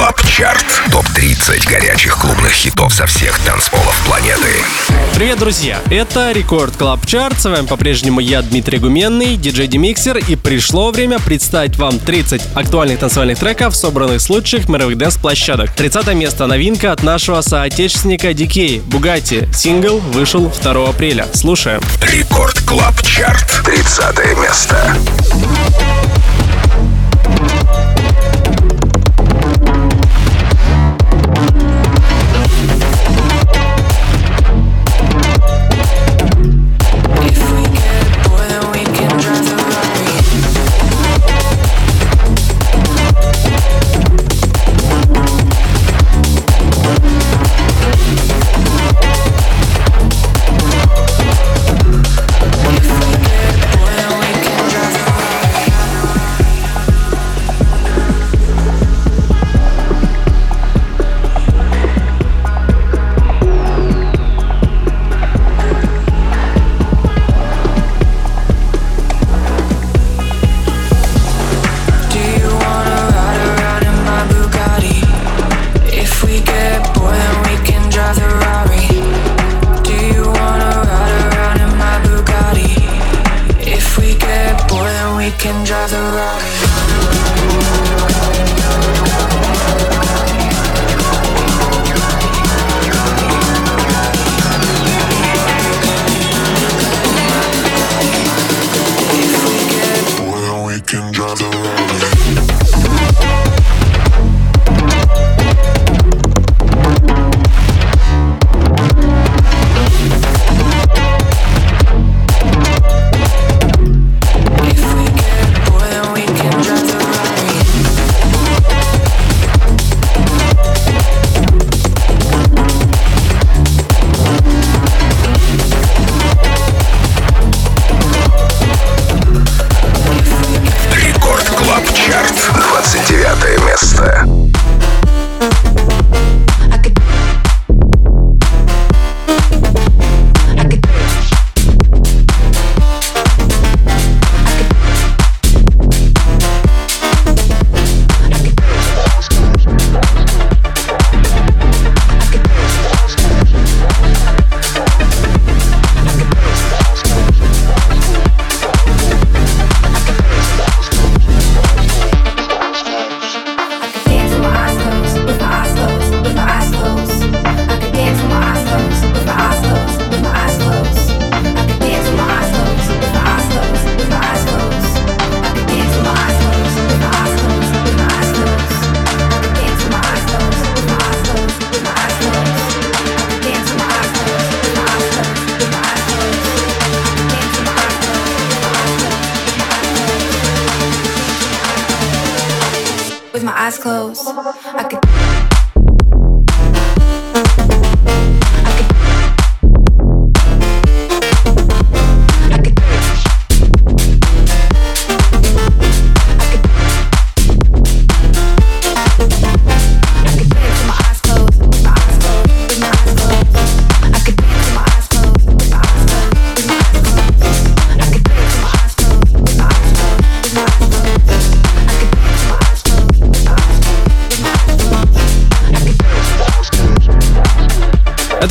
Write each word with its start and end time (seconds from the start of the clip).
Club 0.00 0.22
Chart. 0.26 0.64
Топ-30 0.92 1.68
горячих 1.68 2.16
клубных 2.16 2.52
хитов 2.52 2.94
со 2.94 3.04
всех 3.04 3.38
танцполов 3.40 3.94
планеты. 4.06 4.48
Привет, 5.14 5.38
друзья! 5.38 5.78
Это 5.90 6.32
Record 6.32 6.74
Club 6.74 7.04
Chart. 7.04 7.38
С 7.38 7.44
вами 7.44 7.66
по-прежнему 7.66 8.20
я, 8.20 8.40
Дмитрий 8.40 8.78
Гуменный, 8.78 9.36
диджей 9.36 9.66
DeMixer. 9.66 10.16
И 10.16 10.36
пришло 10.36 10.90
время 10.90 11.18
представить 11.18 11.76
вам 11.76 11.98
30 11.98 12.40
актуальных 12.54 12.98
танцевальных 12.98 13.38
треков, 13.38 13.76
собранных 13.76 14.22
с 14.22 14.30
лучших 14.30 14.70
мировых 14.70 14.96
дэнс-площадок. 14.96 15.74
30 15.74 16.14
место 16.14 16.46
новинка 16.46 16.92
от 16.92 17.02
нашего 17.02 17.42
соотечественника 17.42 18.32
Дикей. 18.32 18.80
Bugatti. 18.80 19.50
Сингл 19.54 19.98
вышел 19.98 20.50
2 20.62 20.88
апреля. 20.88 21.26
Слушаем. 21.34 21.82
Record 22.00 22.58
Club 22.62 23.02
Chart. 23.02 23.60
30 23.66 24.38
место. 24.38 24.96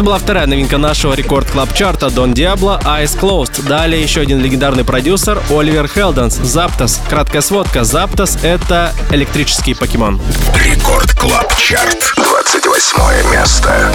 Была 0.09 0.17
вторая 0.17 0.47
новинка 0.47 0.79
нашего 0.79 1.13
рекорд 1.13 1.51
клаб 1.51 1.71
чарта 1.75 2.07
Don 2.07 2.33
Diablo 2.33 2.81
Eyes 2.83 3.15
Closed. 3.15 3.67
Далее 3.67 4.01
еще 4.01 4.21
один 4.21 4.39
легендарный 4.39 4.83
продюсер 4.83 5.39
Оливер 5.51 5.87
Хелденс 5.87 6.33
Заптас. 6.33 6.99
Краткая 7.07 7.43
сводка. 7.43 7.83
Заптас— 7.83 8.39
это 8.41 8.91
электрический 9.11 9.75
покемон. 9.75 10.19
Рекорд 10.55 11.13
клаб 11.13 11.55
чарт 11.57 12.11
28 12.15 13.31
место. 13.31 13.93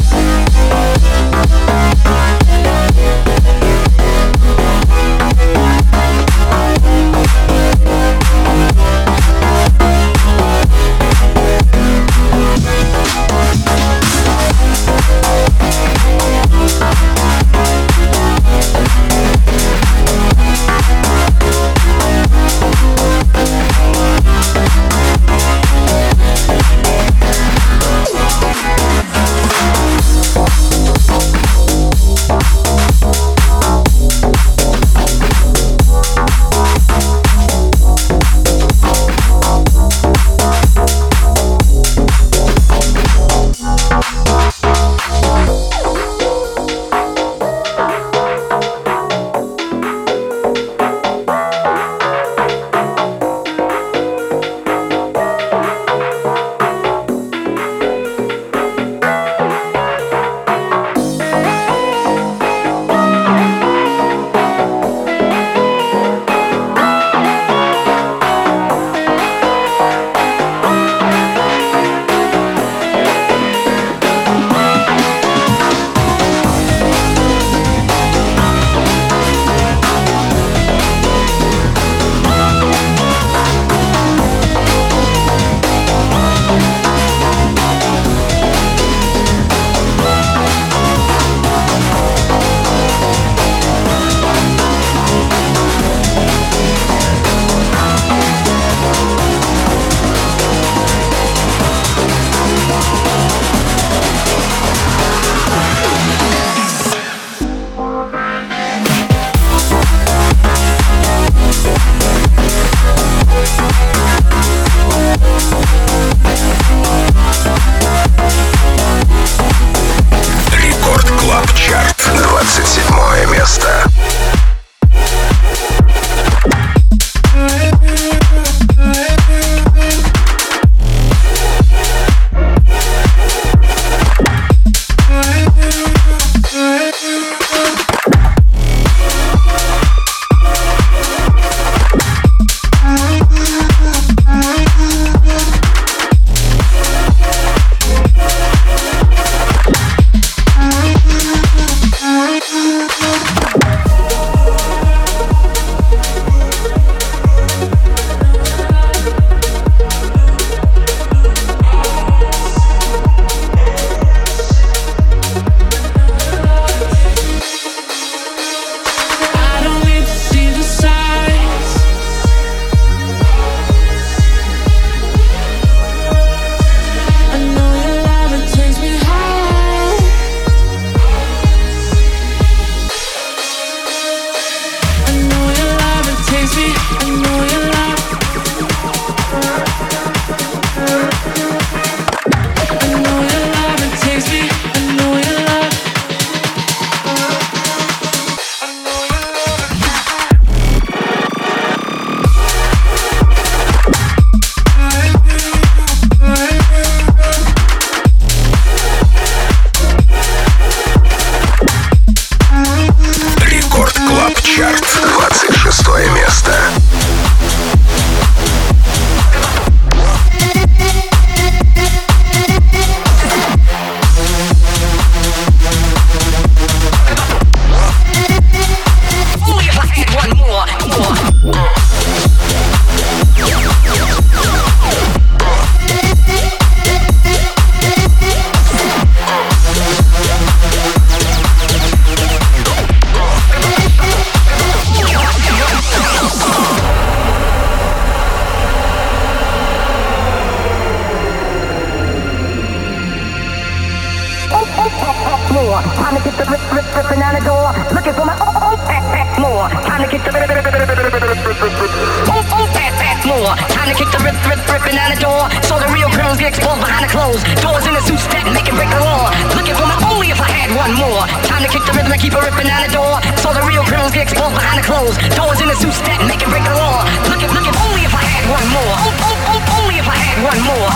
Real 266.54 266.66
criminals 266.66 266.87
behind 266.87 267.04
the 267.04 267.11
clothes. 267.11 267.42
Doors 267.62 267.87
in 267.87 267.95
the 267.95 268.02
suit 268.02 268.21
step, 268.21 268.47
make 268.52 268.69
it 268.69 268.75
break 268.75 268.90
the 268.90 269.00
law. 269.00 269.31
Looking 269.55 269.75
for 269.75 269.87
my 269.87 269.99
only 270.11 270.31
if 270.31 270.40
I 270.40 270.50
had 270.50 270.71
one 270.76 270.95
more. 270.95 271.26
Time 271.47 271.62
to 271.62 271.71
kick 271.71 271.83
the 271.87 271.93
rhythm 271.93 272.12
and 272.12 272.21
keep 272.21 272.35
it 272.35 272.43
ripping 272.43 272.69
out 272.71 272.87
the 272.87 272.93
door. 272.93 273.19
So 273.43 273.52
the 273.52 273.62
real 273.67 273.83
criminals 273.85 274.12
get 274.12 274.31
exposed 274.31 274.55
behind 274.55 274.79
the 274.79 274.87
clothes. 274.87 275.17
Doors 275.35 275.61
in 275.61 275.69
the 275.69 275.76
suit 275.76 275.95
step, 275.95 276.21
make 276.26 276.43
it 276.43 276.50
break 276.50 276.64
the 276.64 276.75
law. 276.75 277.02
Looking, 277.31 277.50
looking 277.50 277.75
only 277.83 278.07
if 278.07 278.14
I 278.14 278.23
had 278.23 278.45
one 278.50 278.67
more. 278.71 278.95
Oh, 279.02 279.11
oh, 279.11 279.50
oh, 279.50 279.83
only 279.83 279.99
if 279.99 280.07
I 280.07 280.17
had 280.19 280.38
one 280.47 280.61
more. 280.62 280.90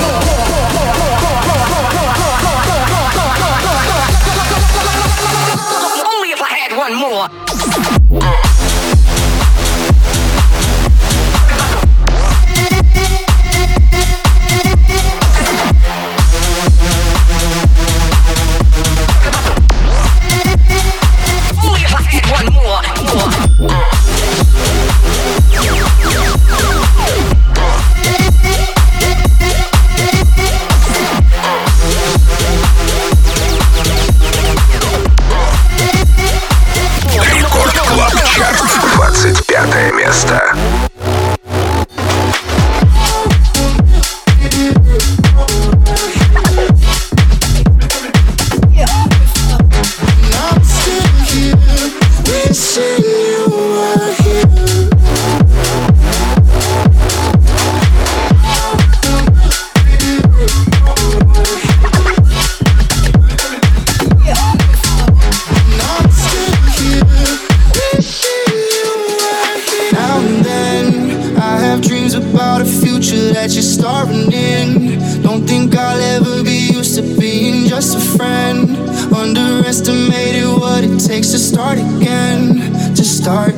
have 71.68 71.82
dreams 71.82 72.14
about 72.14 72.62
a 72.62 72.64
future 72.64 73.30
that 73.34 73.52
you're 73.52 73.62
starving 73.62 74.32
in. 74.32 75.22
Don't 75.22 75.46
think 75.46 75.76
I'll 75.76 76.00
ever 76.16 76.42
be 76.42 76.70
used 76.72 76.94
to 76.96 77.02
being 77.20 77.68
just 77.68 77.94
a 77.94 78.00
friend. 78.16 78.70
Underestimated 79.14 80.48
what 80.48 80.82
it 80.82 80.98
takes 80.98 81.28
to 81.32 81.38
start 81.38 81.76
again. 81.76 82.56
To 82.96 83.04
start 83.04 83.54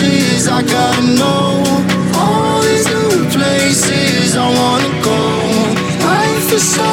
places 0.00 0.48
I 0.48 0.62
gotta 0.62 1.02
know. 1.20 1.62
All 2.20 2.62
these 2.62 2.86
new 2.86 3.28
places 3.36 4.36
I 4.36 4.46
wanna 4.60 4.92
go. 5.04 5.20
Life 6.06 6.52
is 6.52 6.64
so 6.76 6.89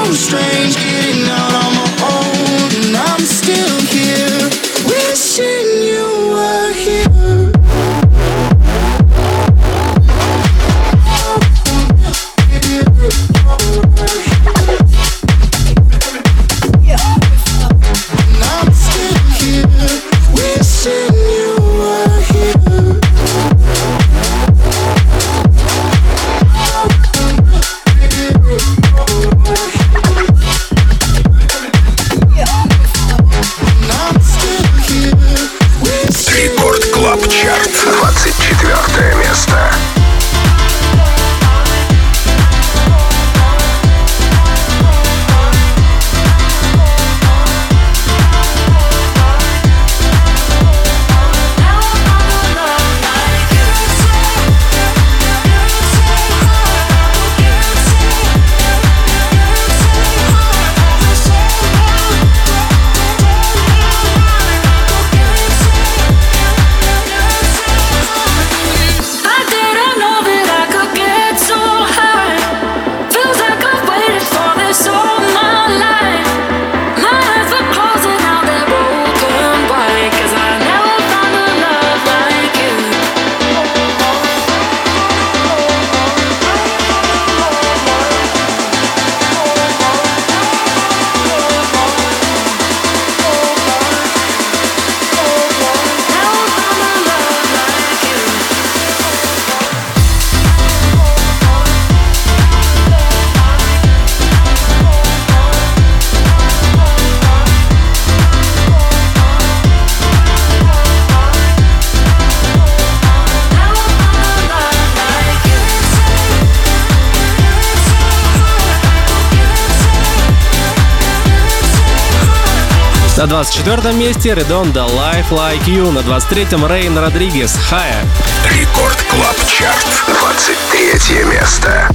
24 123.68 123.94
месте 123.96 124.34
Redondo 124.34 124.86
Life 124.86 125.30
Like 125.30 125.66
You. 125.66 125.92
На 125.92 126.00
23-м 126.00 126.66
Рейн 126.68 126.98
Родригес 126.98 127.54
Хая. 127.70 128.02
Record 128.46 128.96
Club 129.10 129.36
Chart. 129.46 129.86
23 130.08 131.26
место. 131.26 131.90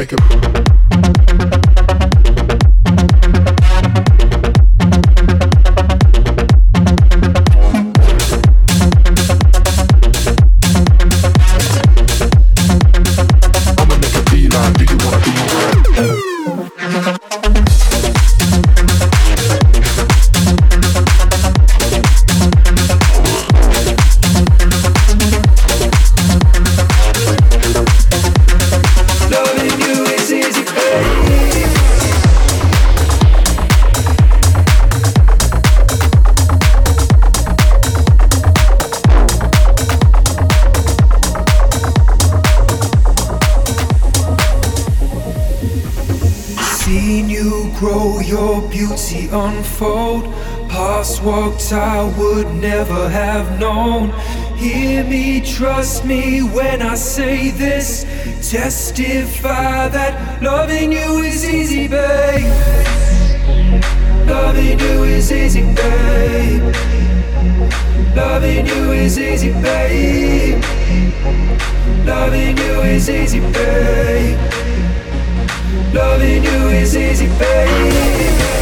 Make 0.00 0.14
it. 0.14 0.49
Walks 51.24 51.70
I 51.70 52.02
would 52.18 52.48
never 52.54 53.08
have 53.10 53.60
known. 53.60 54.08
Hear 54.56 55.04
me, 55.04 55.42
trust 55.42 56.06
me 56.06 56.40
when 56.40 56.80
I 56.80 56.94
say 56.94 57.50
this. 57.50 58.04
Testify 58.50 59.88
that 59.88 60.42
loving 60.42 60.92
you 60.92 61.22
is 61.22 61.44
easy, 61.44 61.88
babe. 61.88 62.50
Loving 64.26 64.78
you 64.78 65.04
is 65.04 65.30
easy, 65.30 65.62
babe. 65.74 66.74
Loving 68.16 68.66
you 68.66 68.92
is 68.92 69.18
easy, 69.18 69.52
babe. 69.52 70.64
Loving 72.06 72.56
you 72.56 72.80
is 72.80 73.10
easy, 73.10 73.40
babe. 73.40 74.38
Loving 75.92 76.44
you 76.44 76.68
is 76.68 76.96
easy, 76.96 77.26
babe. 77.38 78.59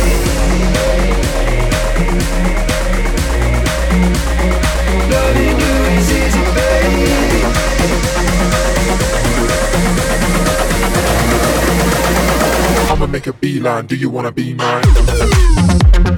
Make 13.09 13.27
a 13.27 13.33
beeline. 13.33 13.87
Do 13.87 13.97
you 13.97 14.11
wanna 14.11 14.33
be 14.33 14.55
mine? 14.55 16.18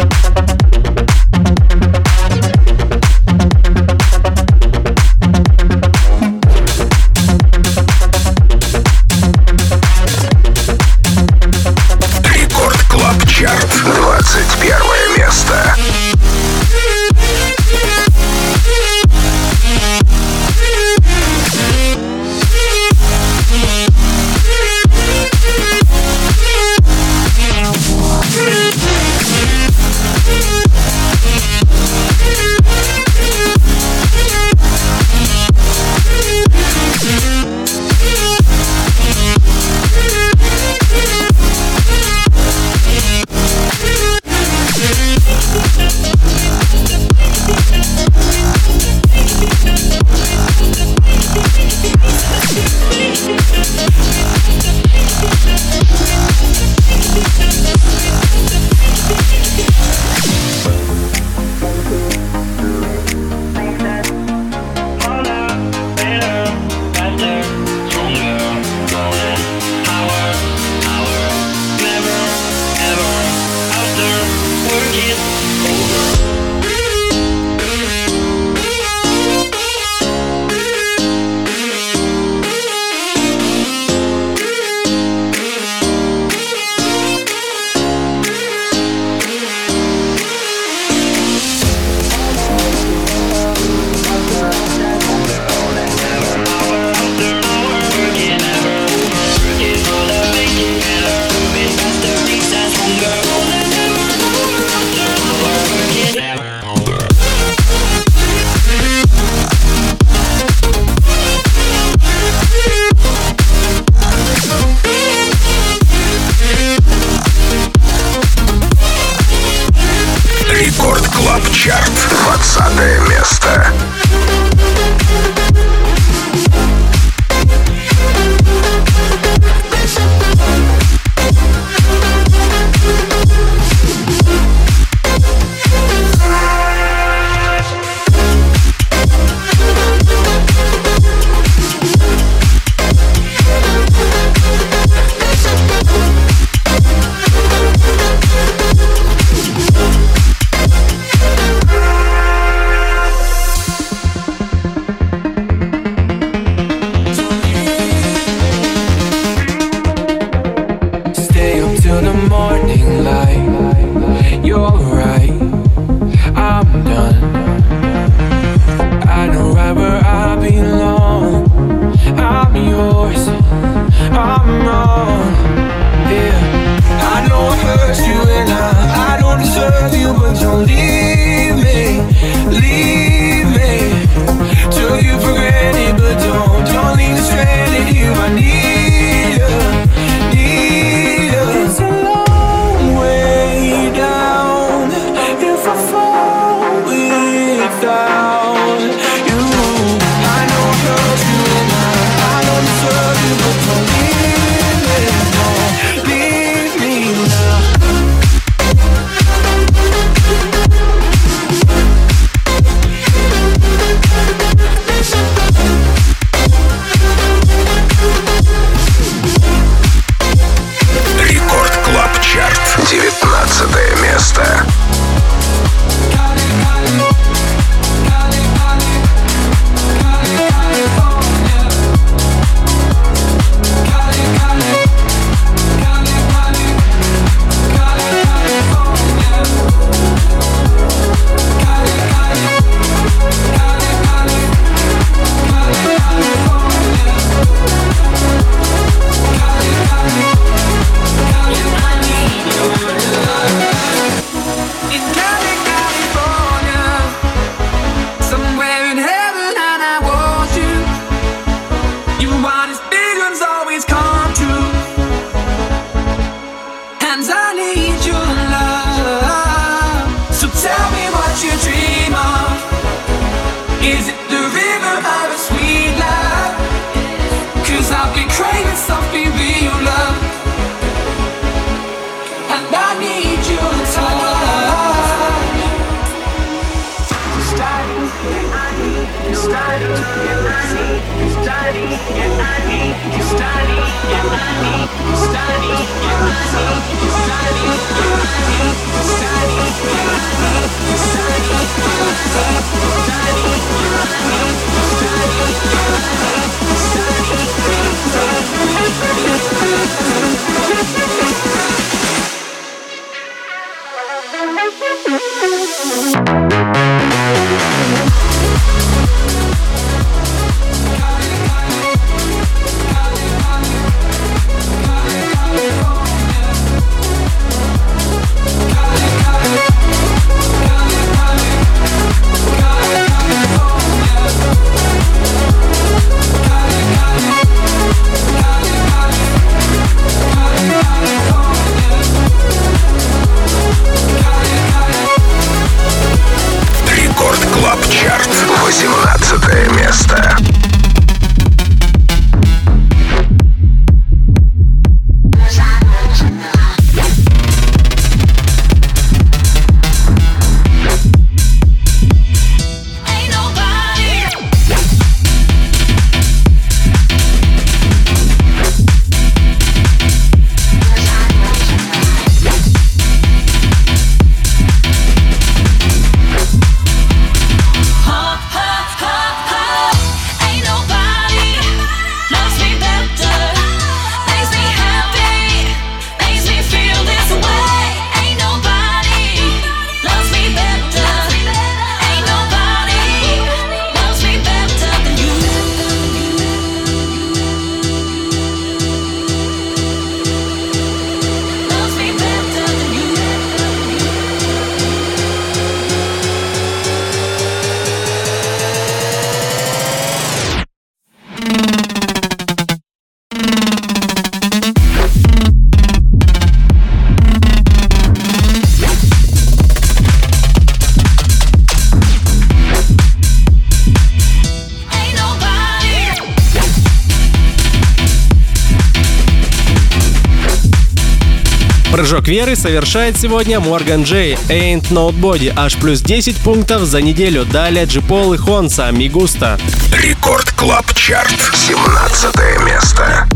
Прыжок 432.01 432.29
веры 432.29 432.57
совершает 432.57 433.19
сегодня 433.19 433.61
Морган 433.61 434.05
Джей, 434.05 434.39
Ain't 434.49 434.89
Nobody, 434.89 435.53
аж 435.55 435.77
плюс 435.77 436.01
10 436.01 436.39
пунктов 436.39 436.85
за 436.85 437.03
неделю. 437.03 437.45
Далее 437.45 437.85
Джипол 437.85 438.33
и 438.33 438.39
Хонса, 438.39 438.91
Me 438.91 439.08
Gusta. 439.08 439.61
Record 439.93 440.51
Club 440.53 440.95
Chart, 440.95 441.39
17 441.55 442.65
место. 442.65 443.29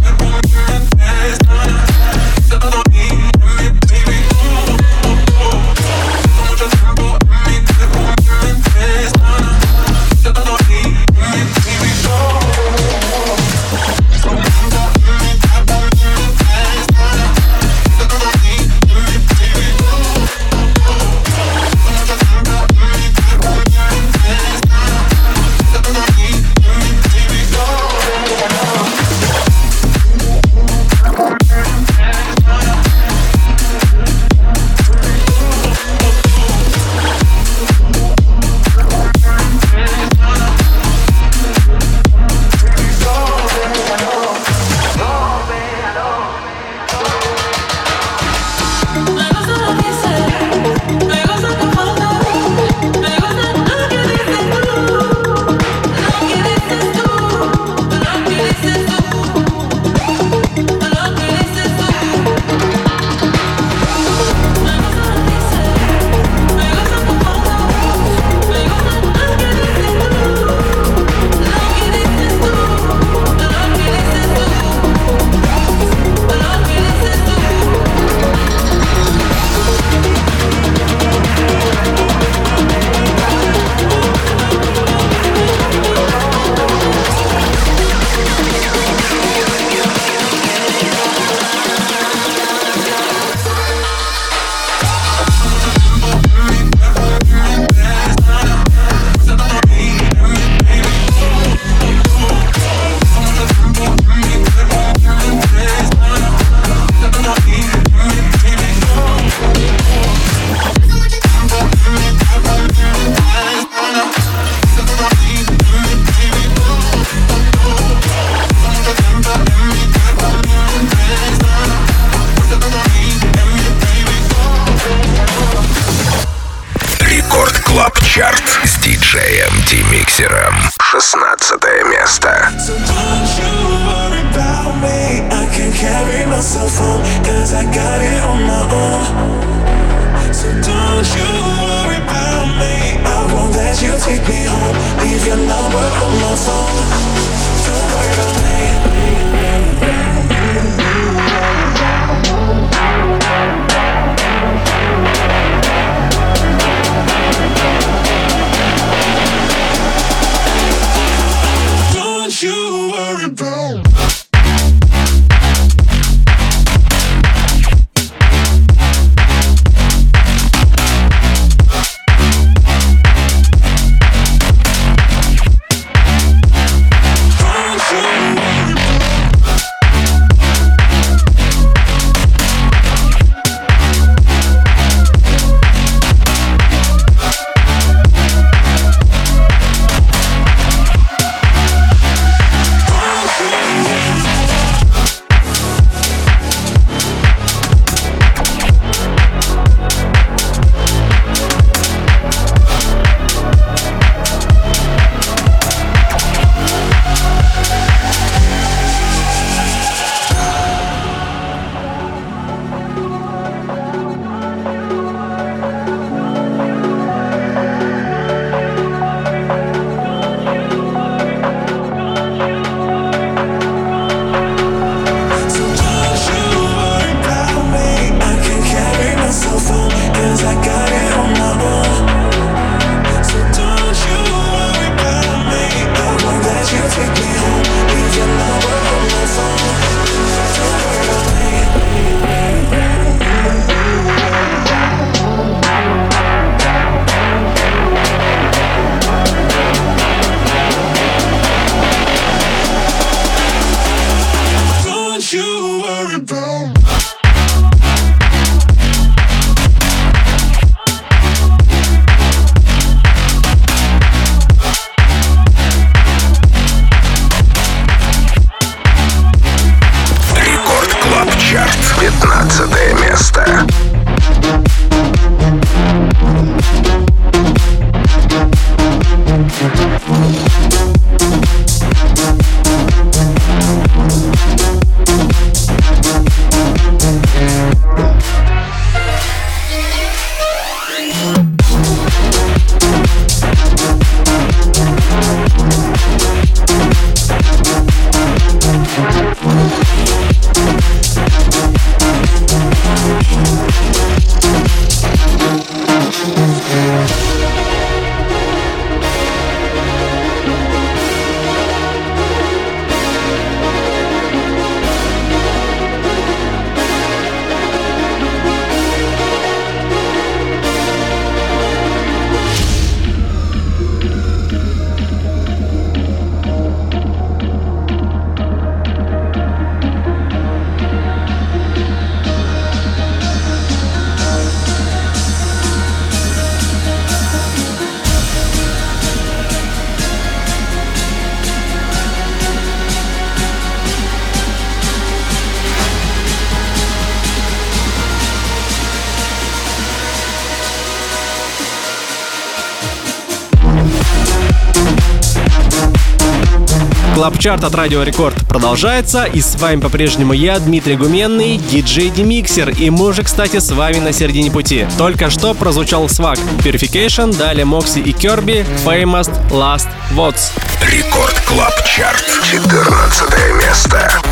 Club 357.44 357.53
Chart 357.53 357.64
от 357.64 357.74
Радио 357.74 358.02
Рекорд 358.02 358.48
продолжается, 358.48 359.24
и 359.24 359.42
с 359.42 359.56
вами 359.56 359.78
по-прежнему 359.78 360.32
я, 360.32 360.58
Дмитрий 360.58 360.96
Гуменный, 360.96 361.58
диджей 361.58 362.08
DeMixer, 362.08 362.70
и 362.70 362.88
мы 362.88 363.08
уже, 363.08 363.22
кстати, 363.22 363.58
с 363.58 363.70
вами 363.70 363.98
на 363.98 364.14
середине 364.14 364.50
пути. 364.50 364.86
Только 364.96 365.28
что 365.28 365.52
прозвучал 365.52 366.08
SWACQ 366.08 366.38
Purification, 366.60 367.36
далее 367.36 367.66
Moksi 367.66 367.98
и 367.98 368.12
Kerby, 368.12 368.64
Famous 368.82 369.30
Last 369.50 369.88
Words. 370.12 370.52
Record 370.90 371.38
Club 371.46 371.74
Chart, 371.84 372.24
14 372.50 373.28
место. 373.58 374.22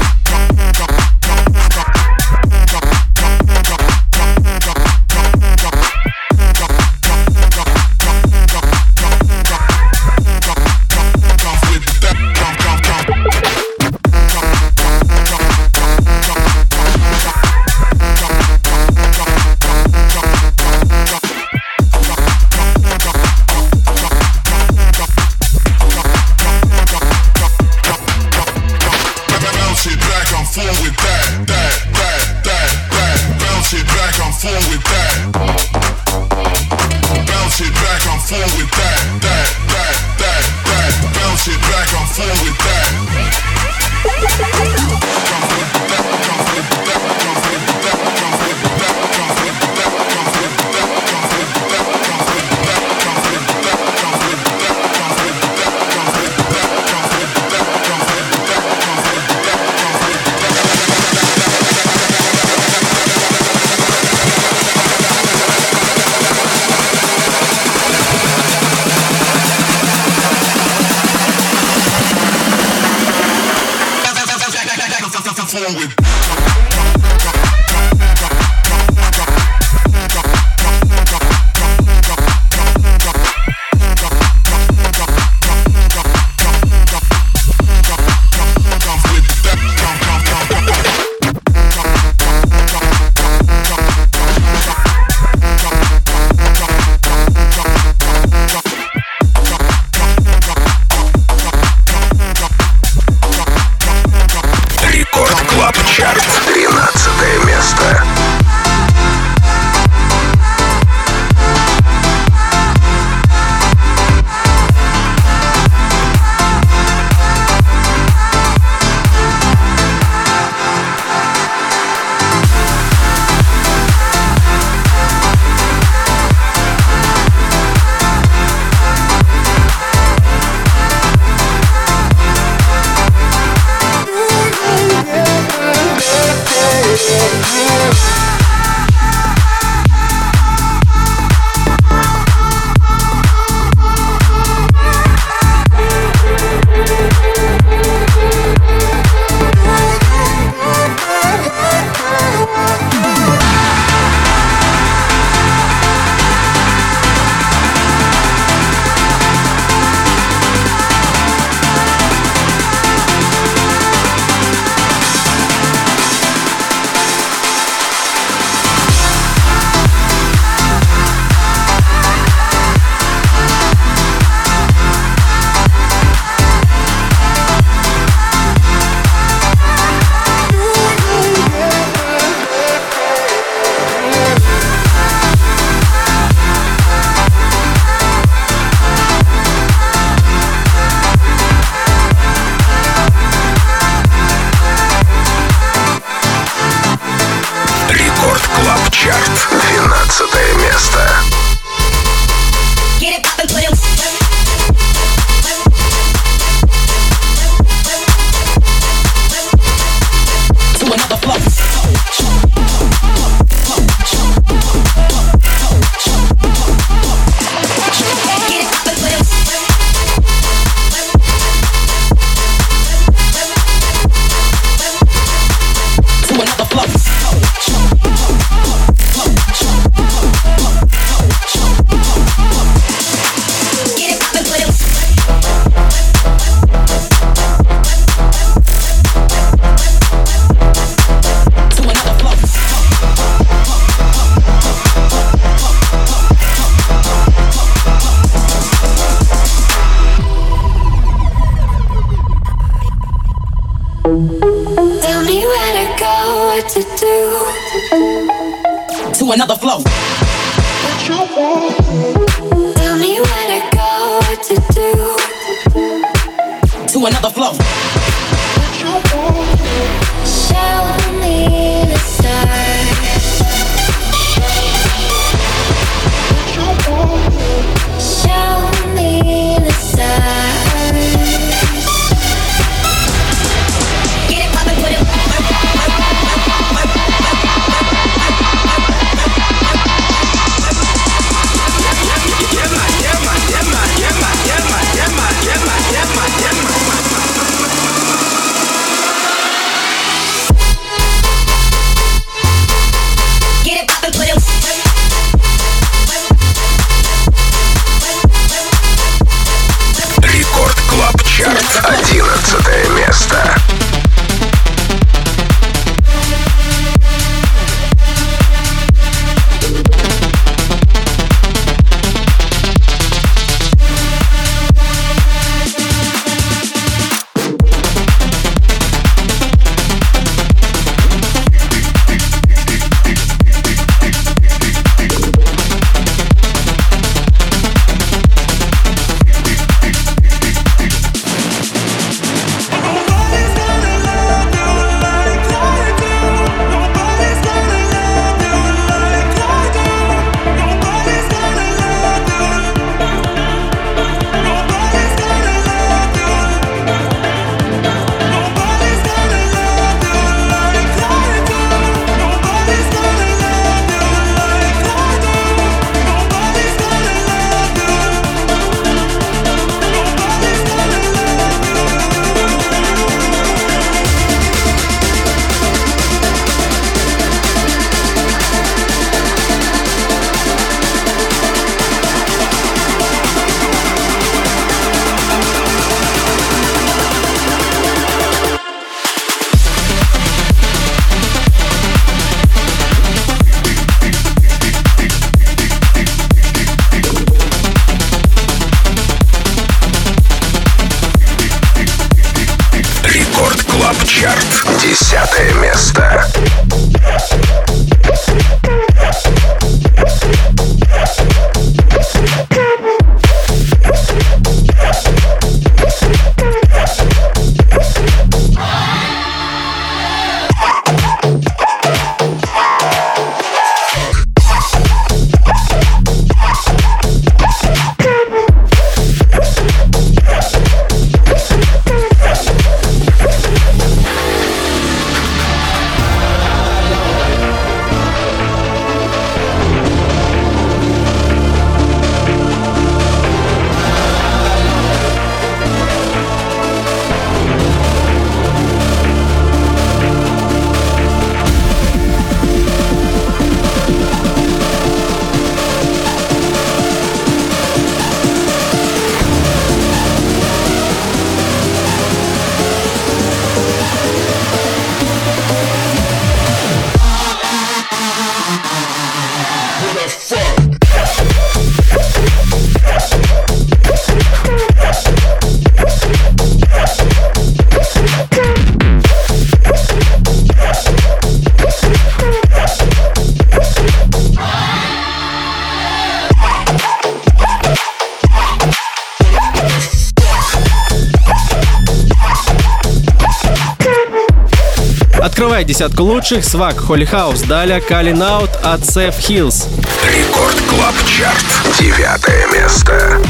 Открывает 495.42 495.66
десятку 495.66 496.04
лучших 496.04 496.44
SWACQ 496.44 496.78
Holy 496.78 497.04
House, 497.04 497.42
далее 497.42 497.80
Calling 497.80 498.22
Out 498.22 498.50
от 498.62 498.88
Seth 498.88 499.18
Hills. 499.18 499.66
Record 500.06 500.54
Club 500.68 500.94
Chart. 501.04 501.44
Девятое 501.80 502.46
место. 502.52 503.20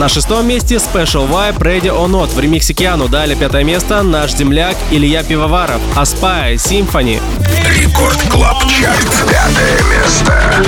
На 0.00 0.08
шестом 0.08 0.48
месте 0.48 0.76
Special 0.76 1.28
Vibe 1.28 1.58
Ready 1.58 1.94
or 1.94 2.08
Not 2.08 2.28
в 2.28 2.40
ремиксе 2.40 2.72
Киану. 2.72 3.06
Далее 3.06 3.36
пятое 3.36 3.64
место 3.64 4.02
наш 4.02 4.32
земляк 4.32 4.74
Илья 4.90 5.22
Пивоваров 5.22 5.82
Аспая 5.94 6.54
Symphony. 6.54 7.20
Record 7.68 8.18
Club 8.30 8.64
Chart. 8.66 9.28
Пятое 9.28 9.82
место. 9.90 10.64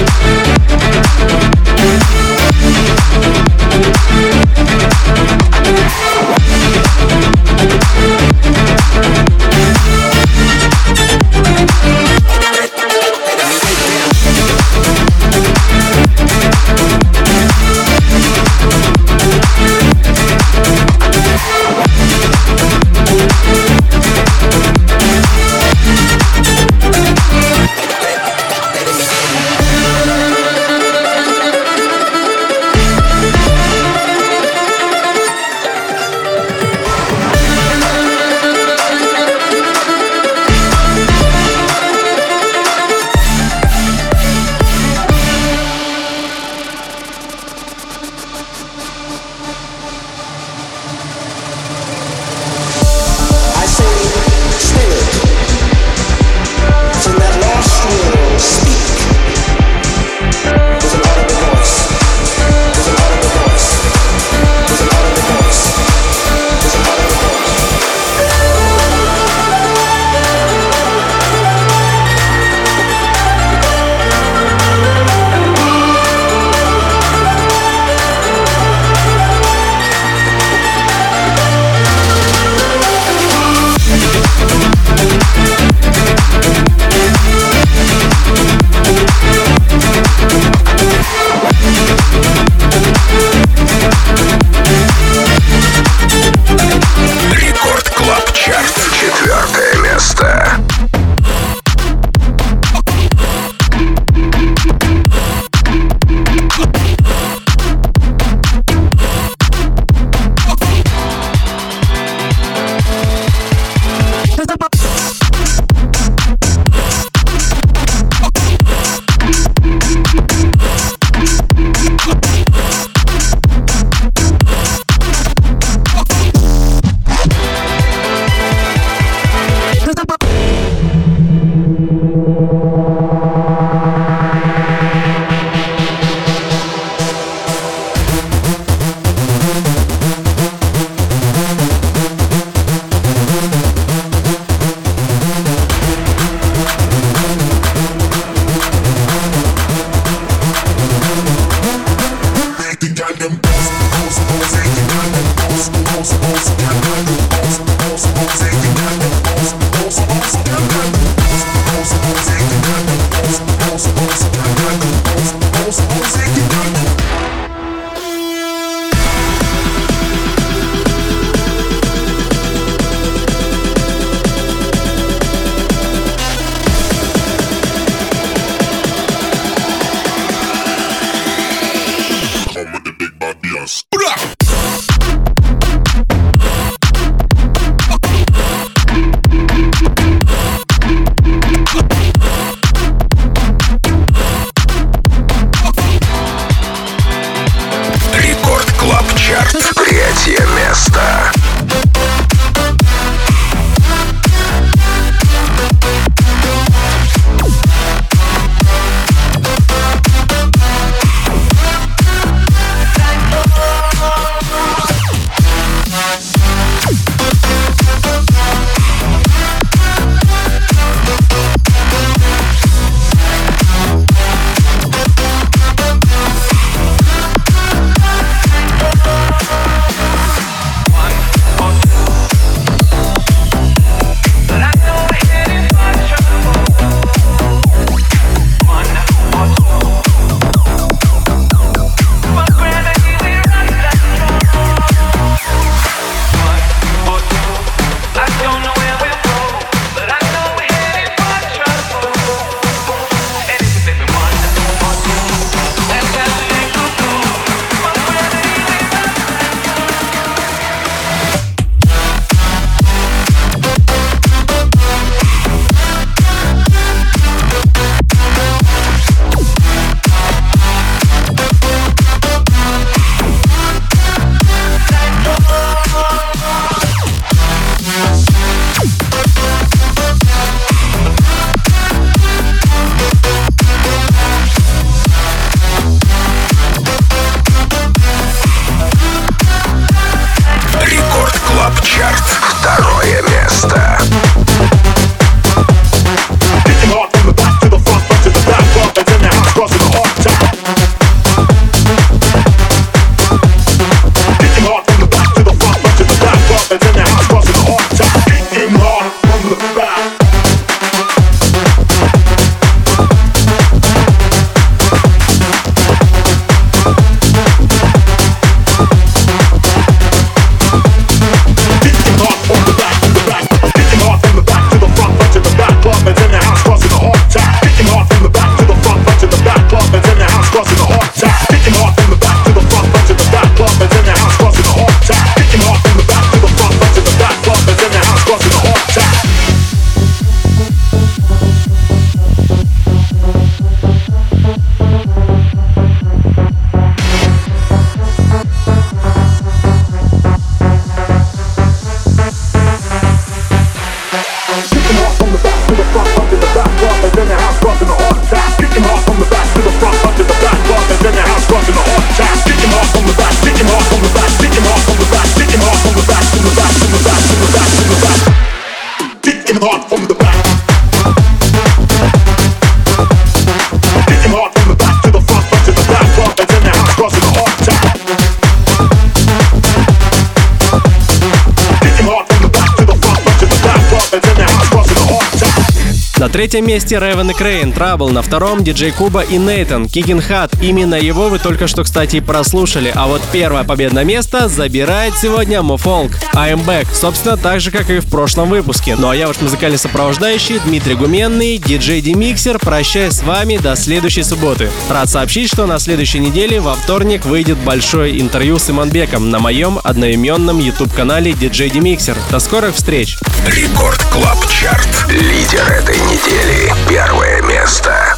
третьем 386.33 386.67
месте 386.67 386.99
Ревен 386.99 387.31
и 387.31 387.35
Крейн, 387.35 387.73
Трабл, 387.73 388.09
на 388.09 388.23
втором 388.23 388.65
Диджей 388.65 388.91
Куба 388.91 389.21
и 389.21 389.37
Нейтан, 389.37 389.87
Кикин 389.87 390.23
Хат. 390.23 390.51
Именно 390.63 390.95
его 390.95 391.29
вы 391.29 391.39
только 391.39 391.67
что, 391.67 391.85
кстати, 391.85 392.21
прослушали. 392.21 392.91
А 392.95 393.07
вот 393.07 393.21
первое 393.33 393.65
победное 393.65 394.05
место 394.05 394.49
забирает 394.49 395.15
сегодня 395.21 395.63
Мофолк. 395.63 396.13
I'm 396.35 396.65
Back, 396.65 396.87
собственно, 396.95 397.37
так 397.37 397.61
же, 397.61 397.71
как 397.71 397.91
и 397.91 397.99
в 397.99 398.07
прошлом 398.07 398.49
выпуске. 398.49 398.97
Ну 398.97 399.11
а 399.11 399.17
я 399.17 399.27
ваш 399.29 399.41
музыкальный 399.43 399.79
сопровождающий 399.79 400.59
Дмитрий 400.65 400.95
Гуменный, 400.95 401.59
диджей 401.59 402.01
Демиксер, 402.01 402.59
прощаюсь 402.59 403.15
с 403.15 403.23
вами 403.23 403.59
до 403.59 403.77
следующей 403.77 404.23
субботы. 404.23 404.71
Рад 404.89 405.11
сообщить, 405.11 405.53
что 405.53 405.67
на 405.67 405.79
следующей 405.79 406.21
неделе 406.21 406.61
во 406.61 406.75
вторник 406.75 407.27
выйдет 407.27 407.59
большое 407.59 408.19
интервью 408.19 408.59
с 408.59 408.71
Иманбеком 408.71 409.31
на 409.31 409.39
моем 409.39 409.79
одноименном 409.85 410.59
YouTube-канале 410.59 411.33
DJ 411.33 411.71
Demixer. 411.71 412.17
До 412.31 412.39
скорых 412.39 412.75
встреч! 412.75 413.19
Record 413.47 414.03
Club 414.05 414.39
Chart. 414.49 414.89
Лидер 415.11 415.69
этой 415.69 415.99
недели. 416.27 416.73
Первое 416.89 417.43
место. 417.43 418.12